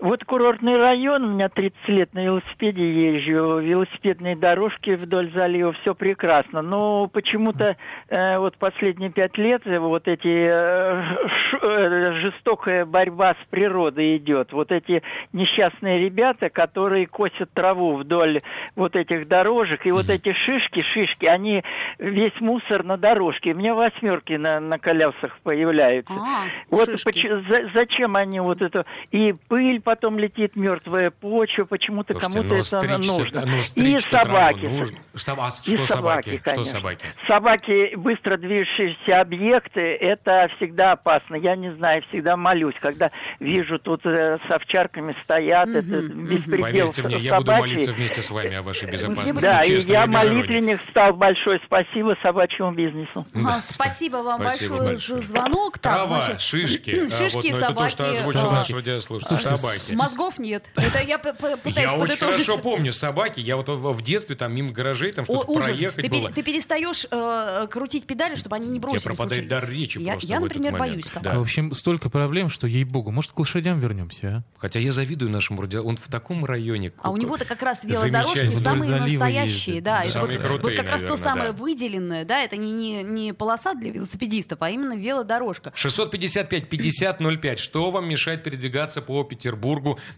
[0.00, 2.82] Вот курортный район, у меня 30 лет на велосипеде
[3.18, 6.62] езжу, велосипедные дорожки вдоль залива, все прекрасно.
[6.62, 7.76] Но почему-то
[8.08, 11.02] э, вот последние пять лет вот эти э,
[11.50, 14.52] ш- э, жестокая борьба с природой идет.
[14.52, 18.40] Вот эти несчастные ребята, которые косят траву вдоль
[18.76, 21.62] вот этих дорожек, и вот эти шишки, шишки, они
[21.98, 23.52] весь мусор на дорожке.
[23.52, 26.12] У меня восьмерки на, на колесах появляются.
[26.14, 28.86] А, Вот поч- за- зачем они вот это...
[29.10, 33.42] И пыль потом летит, мертвая почва, почему-то кому-то но это стричься- нужно.
[33.44, 34.66] ну, и траву собаки.
[34.66, 34.98] нужно.
[35.36, 36.36] А И что собаки?
[36.36, 36.64] Что конечно.
[36.64, 37.06] собаки?
[37.26, 41.34] Собаки, быстро движущиеся объекты, это всегда опасно.
[41.34, 47.02] Я не знаю, всегда молюсь, когда вижу тут э, с овчарками стоят, это беспредел Поверьте
[47.02, 49.32] мне, я буду молиться вместе с вами о вашей безопасности.
[49.32, 51.60] будем- Да, и я молитвенник стал большой.
[51.66, 53.26] Спасибо собачьему бизнесу.
[53.44, 55.18] А, Спасибо вам Спасибо большое большое.
[55.22, 55.78] за звонок.
[55.78, 56.90] Так, Трава, значит, шишки.
[57.10, 58.18] А, Шишки, вот, ну, это то, что собаки.
[58.20, 59.36] озвучил а, наш радиослушатель.
[59.36, 59.79] Собаки.
[59.92, 60.64] Мозгов нет.
[60.76, 63.40] Это я пытаюсь Я очень хорошо помню собаки.
[63.40, 66.30] Я вот в детстве там мимо гаражей там что-то проехать было.
[66.30, 69.02] ты перестаешь э, крутить педали, чтобы они не бросились.
[69.02, 71.10] пропадает Слушай, дар речи я, просто я, например, боюсь Да.
[71.10, 71.36] собак.
[71.36, 74.42] В общем, столько проблем, что, ей-богу, может, к лошадям вернемся, а?
[74.58, 75.82] Хотя я завидую нашему радио.
[75.82, 76.92] Он в таком районе.
[77.02, 80.02] А у него-то как раз велодорожки самые настоящие, да.
[80.14, 85.72] Вот, как раз то самое выделенное, да, это не, полоса для велосипедистов, а именно велодорожка.
[85.76, 87.56] 655-50-05.
[87.56, 89.69] Что вам мешает передвигаться по Петербургу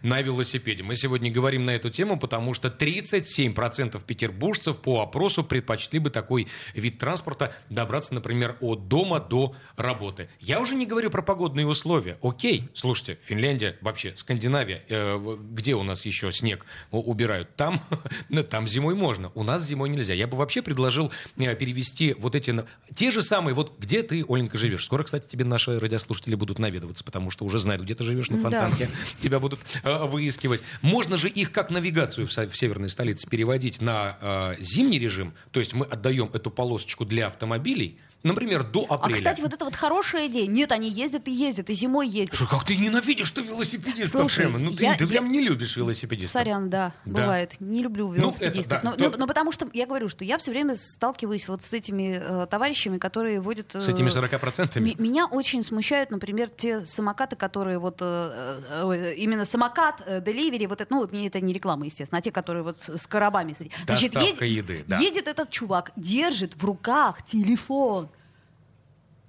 [0.03, 0.83] на велосипеде?
[0.83, 6.49] Мы сегодня говорим на эту тему, потому что 37% петербуржцев по опросу предпочли бы такой
[6.75, 10.29] вид транспорта добраться, например, от дома до работы.
[10.41, 12.19] Я уже не говорю про погодные условия.
[12.23, 17.55] Окей, слушайте, Финляндия, вообще Скандинавия, э, где у нас еще снег убирают?
[17.57, 17.81] Там,
[18.29, 20.15] ну, там зимой можно, у нас зимой нельзя.
[20.15, 22.55] Я бы вообще предложил э, перевести вот эти...
[22.95, 24.85] Те же самые, вот где ты, Оленька, живешь?
[24.85, 28.37] Скоро, кстати, тебе наши радиослушатели будут наведываться, потому что уже знают, где ты живешь на
[28.37, 28.43] Да.
[28.43, 28.88] Фонтанке.
[29.21, 30.63] Тебя будут э, выискивать.
[30.81, 35.75] Можно же их как навигацию в, северной столице переводить на э, зимний режим, то есть
[35.75, 39.15] мы отдаем эту полосочку для автомобилей, например, до А, апреля.
[39.17, 40.47] кстати, вот это вот хорошая идея.
[40.47, 42.37] Нет, они ездят и ездят, и зимой ездят.
[42.37, 44.59] Слушай, как ты ненавидишь что велосипедистов, Слушай, прямо?
[44.59, 46.33] Ну ты, я- ты прям я- не любишь велосипедистов.
[46.41, 47.23] Сорян, да, Да.
[47.23, 47.55] бывает.
[47.61, 48.73] Не люблю Ну, велосипедистов.
[48.79, 51.49] это да, но, то- но- но потому что я говорю, что я все время сталкиваюсь
[51.49, 53.75] вот с этими э, товарищами, которые водят...
[53.75, 54.77] С этими э, 40%?
[54.77, 60.67] М- Меня очень смущают, например, те самокаты, которые вот э, э, именно самокат, э, деливери,
[60.67, 63.55] вот это, ну вот это не реклама, естественно, а те, которые вот с, с коробами.
[63.87, 64.99] Значит, Доставка еды, да.
[64.99, 68.09] едет этот чувак, держит в руках телефон.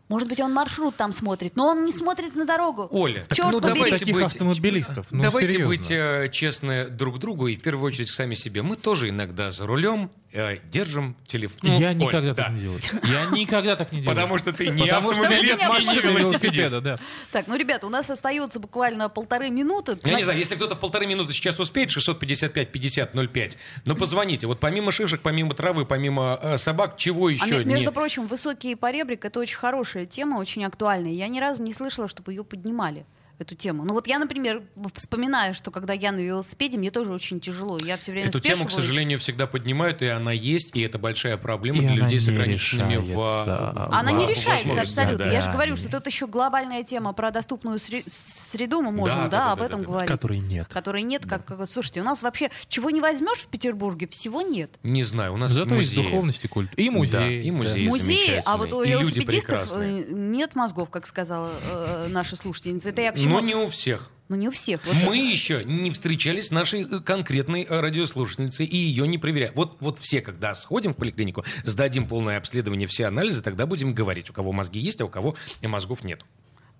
[0.09, 2.87] Может быть, он маршрут там смотрит, но он не смотрит на дорогу.
[2.91, 3.75] Оля, так Чёрт ну побери.
[3.75, 4.25] давайте Таких быть...
[4.25, 5.67] автомобилистов, ну, давайте серьезно.
[5.67, 8.61] быть э, честны друг другу и в первую очередь сами себе.
[8.61, 11.59] Мы тоже иногда за рулем э, держим телефон.
[11.63, 12.43] Ну, Я Оль, никогда да.
[12.43, 12.81] так не делаю.
[13.03, 14.15] Я никогда так не делаю.
[14.15, 16.43] Потому что ты не Потому что автомобилист, не велосипедист.
[16.43, 16.99] велосипеда, да.
[17.31, 19.97] Так, ну, ребята, у нас остается буквально полторы минуты.
[20.03, 24.47] Я не знаю, если кто-то в полторы минуты сейчас успеет, 655-50-05, но позвоните.
[24.47, 27.93] Вот помимо шишек, помимо травы, помимо э, собак, чего А еще ме- между не...
[27.93, 31.11] прочим, высокий поребрик это очень хорошая тема, очень актуальная.
[31.11, 33.05] Я ни разу не слышала, чтобы ее поднимали
[33.39, 33.83] эту тему.
[33.83, 34.61] Ну вот я, например,
[34.93, 37.77] вспоминаю, что когда я на велосипеде, мне тоже очень тяжело.
[37.79, 41.37] Я все время Эту тему, к сожалению, всегда поднимают, и она есть, и это большая
[41.37, 43.09] проблема И для людей с не ограниченными в...
[43.09, 43.87] решается.
[43.91, 45.25] Она не в- решается возможностях, абсолютно.
[45.25, 45.31] да.
[45.31, 49.23] Я же говорю, что тут еще глобальная тема про доступную сре- среду мы можем, Да,
[49.23, 49.89] да, да, да, об этом да, да.
[49.91, 50.07] говорить.
[50.09, 50.67] Которой нет.
[50.71, 54.71] Которой нет, как, как- слушайте, у нас вообще чего не возьмешь в Петербурге, всего нет.
[54.83, 56.09] Не знаю, у нас Зато есть музеи.
[56.11, 56.71] духовность и культ.
[56.75, 57.41] И Да, музей.
[57.43, 57.87] и музей.
[57.87, 62.89] Музеи, а вот у велосипедистов э, нет мозгов, как сказала э, наша слушательница.
[62.89, 63.39] Это я к чему?
[63.39, 64.09] Но не у всех.
[64.29, 64.85] Ну не у всех.
[64.85, 69.53] Вот Мы еще не встречались с нашей э, конкретной э, радиослушательницей и ее не проверяем.
[69.55, 74.29] Вот, вот все, когда сходим в поликлинику, сдадим полное обследование, все анализы, тогда будем говорить,
[74.29, 76.25] у кого мозги есть, а у кого мозгов нет.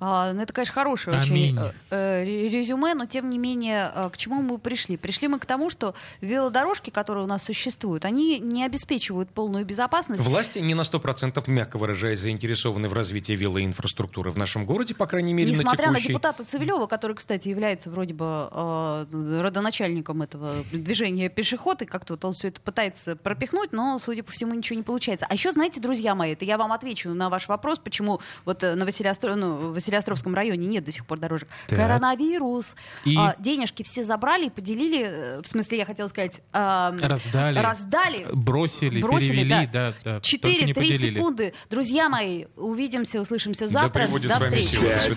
[0.06, 1.58] А, ну, это, конечно, хорошее Аминь.
[1.58, 4.98] очень э, э, резюме, но тем не менее, э, к чему мы пришли?
[4.98, 10.22] Пришли мы к тому, что велодорожки, которые у нас существуют, они не обеспечивают полную безопасность.
[10.22, 15.34] Власти не на 100%, мягко выражаясь, заинтересованы в развитии велоинфраструктуры в нашем городе, по крайней
[15.34, 16.10] мере, Несмотря на на текущий...
[16.10, 22.26] депутата Цивилева, который, кстати, является вроде бы э, родоначальником этого движения пешеход, и как-то вот
[22.26, 25.28] он все это пытается пропихнуть, но, судя по всему, ничего не получается.
[25.30, 28.76] А еще, знаете, друзья мои, это я вам отвечу на ваш вопрос, почему вот э,
[28.76, 29.36] на Василиостро...
[29.36, 31.48] ну, в Василиостровском районе нет до сих пор дорожек.
[31.68, 31.78] Так.
[31.80, 32.76] Коронавирус.
[33.06, 33.16] И?
[33.18, 36.42] А, денежки все забрали и поделили, э, в смысле, я хотела сказать...
[36.52, 37.60] э, Раздали.
[37.60, 38.26] Раздали.
[38.34, 40.14] Бросили, Бросили, перевели, да, да.
[40.16, 41.16] не 4-3 поделили.
[41.16, 41.54] секунды.
[41.70, 44.06] Друзья мои, увидимся, услышимся Да завтра.
[44.06, 44.66] пребудет До встречи.
[44.66, 44.84] сила.
[44.84, 45.16] До свидания.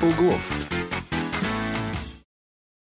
[0.00, 0.83] «Пять углов».